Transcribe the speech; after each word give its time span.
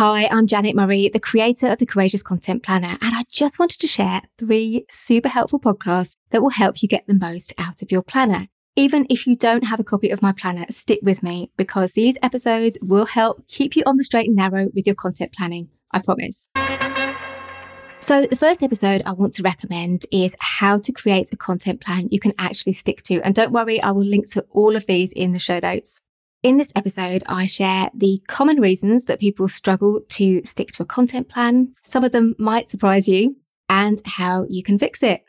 Hi, 0.00 0.28
I'm 0.30 0.46
Janet 0.46 0.76
Murray, 0.76 1.08
the 1.08 1.18
creator 1.18 1.66
of 1.66 1.78
the 1.78 1.84
Courageous 1.84 2.22
Content 2.22 2.62
Planner, 2.62 2.96
and 3.00 3.16
I 3.16 3.24
just 3.32 3.58
wanted 3.58 3.80
to 3.80 3.88
share 3.88 4.22
three 4.38 4.86
super 4.88 5.28
helpful 5.28 5.58
podcasts 5.58 6.14
that 6.30 6.40
will 6.40 6.50
help 6.50 6.84
you 6.84 6.88
get 6.88 7.08
the 7.08 7.14
most 7.14 7.52
out 7.58 7.82
of 7.82 7.90
your 7.90 8.02
planner. 8.02 8.46
Even 8.76 9.08
if 9.10 9.26
you 9.26 9.34
don't 9.34 9.64
have 9.64 9.80
a 9.80 9.82
copy 9.82 10.10
of 10.10 10.22
my 10.22 10.30
planner, 10.30 10.66
stick 10.70 11.00
with 11.02 11.24
me 11.24 11.50
because 11.56 11.94
these 11.94 12.16
episodes 12.22 12.78
will 12.80 13.06
help 13.06 13.44
keep 13.48 13.74
you 13.74 13.82
on 13.86 13.96
the 13.96 14.04
straight 14.04 14.28
and 14.28 14.36
narrow 14.36 14.68
with 14.72 14.86
your 14.86 14.94
content 14.94 15.32
planning. 15.32 15.68
I 15.90 15.98
promise. 15.98 16.48
So, 17.98 18.24
the 18.26 18.38
first 18.38 18.62
episode 18.62 19.02
I 19.04 19.14
want 19.14 19.34
to 19.34 19.42
recommend 19.42 20.06
is 20.12 20.36
how 20.38 20.78
to 20.78 20.92
create 20.92 21.32
a 21.32 21.36
content 21.36 21.80
plan 21.80 22.06
you 22.12 22.20
can 22.20 22.34
actually 22.38 22.74
stick 22.74 23.02
to. 23.02 23.20
And 23.22 23.34
don't 23.34 23.50
worry, 23.50 23.82
I 23.82 23.90
will 23.90 24.04
link 24.04 24.30
to 24.34 24.46
all 24.52 24.76
of 24.76 24.86
these 24.86 25.10
in 25.10 25.32
the 25.32 25.40
show 25.40 25.58
notes. 25.58 26.00
In 26.48 26.56
this 26.56 26.72
episode, 26.74 27.22
I 27.26 27.44
share 27.44 27.90
the 27.92 28.22
common 28.26 28.58
reasons 28.58 29.04
that 29.04 29.20
people 29.20 29.48
struggle 29.48 30.00
to 30.08 30.42
stick 30.46 30.72
to 30.72 30.82
a 30.82 30.86
content 30.86 31.28
plan. 31.28 31.74
Some 31.84 32.04
of 32.04 32.12
them 32.12 32.34
might 32.38 32.70
surprise 32.70 33.06
you 33.06 33.36
and 33.68 34.00
how 34.06 34.46
you 34.48 34.62
can 34.62 34.78
fix 34.78 35.02
it. 35.02 35.26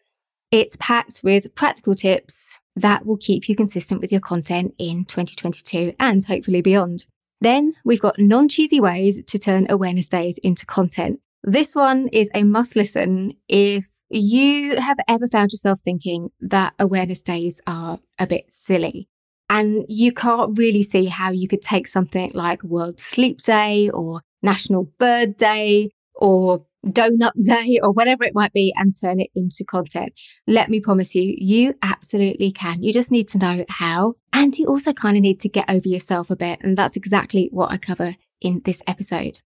It's 0.49 0.77
packed 0.77 1.19
with 1.21 1.53
practical 1.55 1.93
tips 1.93 2.61
that 2.77 3.05
will 3.05 3.17
keep 3.17 3.49
you 3.49 3.55
consistent 3.57 3.99
with 3.99 4.13
your 4.13 4.21
content 4.21 4.75
in 4.77 5.03
2022 5.03 5.93
and 5.99 6.23
hopefully 6.23 6.61
beyond. 6.61 7.03
Then 7.41 7.73
we've 7.83 7.99
got 7.99 8.17
non 8.17 8.47
cheesy 8.47 8.79
ways 8.79 9.21
to 9.21 9.37
turn 9.37 9.67
awareness 9.69 10.07
days 10.07 10.37
into 10.37 10.65
content. 10.65 11.19
This 11.43 11.75
one 11.75 12.07
is 12.13 12.29
a 12.33 12.45
must 12.45 12.77
listen 12.77 13.33
if 13.49 13.89
you 14.09 14.77
have 14.77 14.99
ever 15.09 15.27
found 15.27 15.51
yourself 15.51 15.81
thinking 15.81 16.31
that 16.39 16.75
awareness 16.79 17.21
days 17.21 17.59
are 17.67 17.99
a 18.17 18.25
bit 18.25 18.49
silly. 18.49 19.09
And 19.49 19.85
you 19.87 20.11
can't 20.11 20.57
really 20.57 20.83
see 20.83 21.05
how 21.05 21.31
you 21.31 21.47
could 21.47 21.61
take 21.61 21.87
something 21.87 22.31
like 22.33 22.63
World 22.63 22.99
Sleep 22.99 23.39
Day 23.39 23.89
or 23.89 24.21
National 24.43 24.83
Bird 24.99 25.37
Day 25.37 25.89
or 26.13 26.65
Donut 26.85 27.31
Day 27.41 27.79
or 27.81 27.91
whatever 27.91 28.23
it 28.23 28.35
might 28.35 28.53
be 28.53 28.73
and 28.77 28.93
turn 28.99 29.19
it 29.19 29.29
into 29.35 29.65
content. 29.65 30.13
Let 30.47 30.69
me 30.69 30.79
promise 30.79 31.15
you, 31.15 31.35
you 31.37 31.73
absolutely 31.81 32.51
can. 32.51 32.83
You 32.83 32.93
just 32.93 33.11
need 33.11 33.27
to 33.29 33.37
know 33.37 33.65
how. 33.69 34.15
And 34.31 34.57
you 34.57 34.67
also 34.67 34.93
kind 34.93 35.17
of 35.17 35.23
need 35.23 35.39
to 35.41 35.49
get 35.49 35.69
over 35.69 35.87
yourself 35.87 36.29
a 36.29 36.35
bit. 36.35 36.59
And 36.63 36.77
that's 36.77 36.95
exactly 36.95 37.49
what 37.51 37.71
I 37.71 37.77
cover 37.77 38.15
in 38.41 38.61
this 38.65 38.81
episode. 38.87 39.41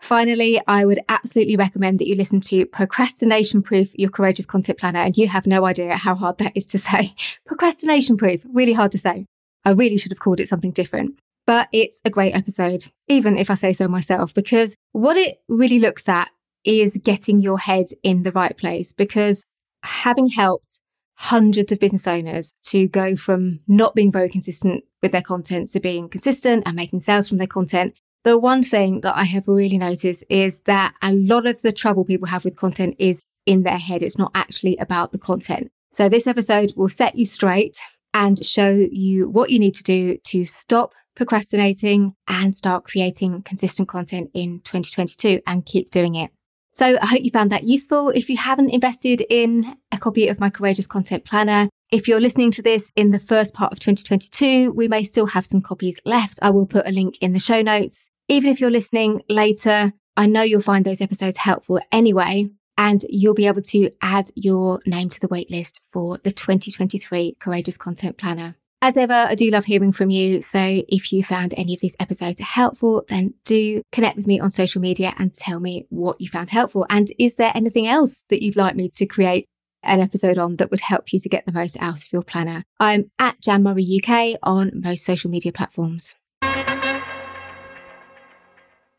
Finally, 0.00 0.60
I 0.66 0.84
would 0.84 1.00
absolutely 1.08 1.56
recommend 1.56 1.98
that 1.98 2.06
you 2.06 2.14
listen 2.14 2.40
to 2.42 2.66
Procrastination 2.66 3.62
Proof 3.62 3.98
Your 3.98 4.10
Courageous 4.10 4.44
Content 4.44 4.78
Planner. 4.78 4.98
And 4.98 5.16
you 5.16 5.28
have 5.28 5.46
no 5.46 5.64
idea 5.64 5.96
how 5.96 6.14
hard 6.14 6.38
that 6.38 6.54
is 6.54 6.66
to 6.66 6.78
say. 6.78 7.14
Procrastination 7.46 8.18
Proof, 8.18 8.44
really 8.52 8.74
hard 8.74 8.92
to 8.92 8.98
say. 8.98 9.26
I 9.64 9.70
really 9.70 9.96
should 9.96 10.12
have 10.12 10.20
called 10.20 10.40
it 10.40 10.48
something 10.48 10.72
different. 10.72 11.18
But 11.46 11.68
it's 11.72 12.00
a 12.04 12.10
great 12.10 12.34
episode, 12.34 12.86
even 13.06 13.36
if 13.36 13.50
I 13.50 13.54
say 13.54 13.72
so 13.72 13.86
myself, 13.86 14.32
because 14.32 14.76
what 14.92 15.16
it 15.16 15.38
really 15.48 15.78
looks 15.78 16.08
at 16.08 16.28
is 16.64 16.98
getting 17.02 17.40
your 17.40 17.58
head 17.58 17.86
in 18.02 18.22
the 18.22 18.32
right 18.32 18.56
place. 18.56 18.92
Because 18.92 19.46
having 19.82 20.28
helped 20.28 20.80
hundreds 21.16 21.70
of 21.70 21.78
business 21.78 22.06
owners 22.06 22.54
to 22.64 22.88
go 22.88 23.14
from 23.14 23.60
not 23.68 23.94
being 23.94 24.10
very 24.10 24.28
consistent 24.28 24.84
with 25.02 25.12
their 25.12 25.22
content 25.22 25.68
to 25.68 25.80
being 25.80 26.08
consistent 26.08 26.62
and 26.66 26.74
making 26.74 27.00
sales 27.00 27.28
from 27.28 27.38
their 27.38 27.46
content, 27.46 27.94
the 28.24 28.38
one 28.38 28.62
thing 28.62 29.02
that 29.02 29.16
I 29.16 29.24
have 29.24 29.46
really 29.46 29.76
noticed 29.76 30.24
is 30.30 30.62
that 30.62 30.94
a 31.02 31.12
lot 31.12 31.44
of 31.44 31.60
the 31.60 31.72
trouble 31.72 32.04
people 32.04 32.28
have 32.28 32.44
with 32.44 32.56
content 32.56 32.96
is 32.98 33.24
in 33.44 33.62
their 33.64 33.78
head. 33.78 34.02
It's 34.02 34.18
not 34.18 34.32
actually 34.34 34.78
about 34.78 35.12
the 35.12 35.18
content. 35.18 35.70
So 35.92 36.08
this 36.08 36.26
episode 36.26 36.72
will 36.74 36.88
set 36.88 37.16
you 37.16 37.26
straight 37.26 37.78
and 38.14 38.44
show 38.44 38.70
you 38.70 39.28
what 39.28 39.50
you 39.50 39.58
need 39.58 39.74
to 39.74 39.82
do 39.82 40.16
to 40.18 40.46
stop 40.46 40.94
procrastinating 41.16 42.14
and 42.28 42.54
start 42.54 42.84
creating 42.84 43.42
consistent 43.42 43.88
content 43.88 44.30
in 44.32 44.60
2022 44.60 45.40
and 45.46 45.66
keep 45.66 45.90
doing 45.90 46.14
it. 46.14 46.30
So 46.70 46.98
I 47.00 47.06
hope 47.06 47.22
you 47.22 47.30
found 47.30 47.52
that 47.52 47.64
useful. 47.64 48.08
If 48.08 48.28
you 48.28 48.36
haven't 48.36 48.70
invested 48.70 49.24
in 49.28 49.76
a 49.92 49.98
copy 49.98 50.28
of 50.28 50.40
my 50.40 50.50
Courageous 50.50 50.86
Content 50.86 51.24
Planner, 51.24 51.68
if 51.92 52.08
you're 52.08 52.20
listening 52.20 52.50
to 52.52 52.62
this 52.62 52.90
in 52.96 53.10
the 53.10 53.20
first 53.20 53.54
part 53.54 53.72
of 53.72 53.78
2022, 53.78 54.72
we 54.72 54.88
may 54.88 55.04
still 55.04 55.26
have 55.26 55.46
some 55.46 55.62
copies 55.62 56.00
left. 56.04 56.38
I 56.42 56.50
will 56.50 56.66
put 56.66 56.88
a 56.88 56.92
link 56.92 57.18
in 57.20 57.32
the 57.32 57.38
show 57.38 57.62
notes. 57.62 58.08
Even 58.28 58.50
if 58.50 58.60
you're 58.60 58.70
listening 58.70 59.22
later, 59.28 59.92
I 60.16 60.26
know 60.26 60.42
you'll 60.42 60.62
find 60.62 60.84
those 60.84 61.00
episodes 61.00 61.36
helpful 61.36 61.80
anyway 61.92 62.50
and 62.76 63.04
you'll 63.08 63.34
be 63.34 63.46
able 63.46 63.62
to 63.62 63.90
add 64.00 64.30
your 64.34 64.80
name 64.86 65.08
to 65.08 65.20
the 65.20 65.28
waitlist 65.28 65.80
for 65.92 66.18
the 66.18 66.32
2023 66.32 67.34
Courageous 67.38 67.76
Content 67.76 68.16
Planner. 68.16 68.56
As 68.82 68.98
ever, 68.98 69.14
I 69.14 69.34
do 69.34 69.48
love 69.50 69.64
hearing 69.64 69.92
from 69.92 70.10
you. 70.10 70.42
So 70.42 70.58
if 70.60 71.10
you 71.10 71.24
found 71.24 71.54
any 71.56 71.72
of 71.72 71.80
these 71.80 71.96
episodes 71.98 72.38
helpful, 72.40 73.04
then 73.08 73.32
do 73.44 73.80
connect 73.92 74.16
with 74.16 74.26
me 74.26 74.40
on 74.40 74.50
social 74.50 74.82
media 74.82 75.14
and 75.18 75.32
tell 75.32 75.58
me 75.58 75.86
what 75.88 76.20
you 76.20 76.28
found 76.28 76.50
helpful. 76.50 76.84
And 76.90 77.10
is 77.18 77.36
there 77.36 77.52
anything 77.54 77.86
else 77.86 78.24
that 78.28 78.42
you'd 78.42 78.56
like 78.56 78.76
me 78.76 78.90
to 78.90 79.06
create 79.06 79.46
an 79.82 80.00
episode 80.00 80.36
on 80.36 80.56
that 80.56 80.70
would 80.70 80.80
help 80.80 81.14
you 81.14 81.18
to 81.20 81.28
get 81.30 81.46
the 81.46 81.52
most 81.52 81.78
out 81.80 82.02
of 82.02 82.12
your 82.12 82.22
planner? 82.22 82.62
I'm 82.78 83.10
at 83.18 83.40
Jan 83.40 83.62
Murray 83.62 84.00
UK 84.02 84.38
on 84.42 84.70
most 84.74 85.04
social 85.04 85.30
media 85.30 85.52
platforms. 85.52 86.14